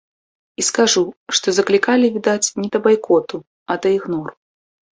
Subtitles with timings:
[0.61, 1.03] І скажу,
[1.41, 3.37] што заклікалі, відаць, не да байкоту,
[3.71, 4.31] а да ігнору.